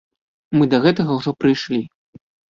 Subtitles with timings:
[0.57, 1.79] Мы да гэтага ўжо прыйшлі.